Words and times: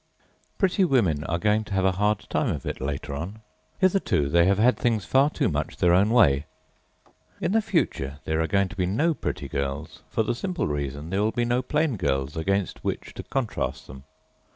PRETTY 0.57 0.83
women 0.83 1.23
are 1.25 1.37
going 1.37 1.63
to 1.65 1.75
have 1.75 1.85
a 1.85 1.91
hard 1.91 2.21
time 2.21 2.49
of 2.49 2.65
it 2.65 2.81
later 2.81 3.13
on. 3.13 3.41
Hitherto, 3.77 4.29
they 4.29 4.45
have 4.47 4.57
had 4.57 4.75
things 4.75 5.05
far 5.05 5.29
too 5.29 5.47
much 5.47 5.77
their 5.77 5.93
own 5.93 6.09
way. 6.09 6.47
In 7.39 7.51
the 7.51 7.61
future 7.61 8.17
there 8.25 8.41
are 8.41 8.47
going 8.47 8.69
to 8.69 8.75
be 8.75 8.87
no 8.87 9.13
pretty 9.13 9.47
girls, 9.47 10.01
for 10.09 10.23
the 10.23 10.33
simple 10.33 10.65
reason 10.65 11.11
there 11.11 11.21
will 11.21 11.31
be 11.31 11.45
no 11.45 11.61
plain 11.61 11.97
girls 11.97 12.35
against 12.35 12.83
which 12.83 13.13
to 13.13 13.21
contrast 13.21 13.85
them. 13.85 14.03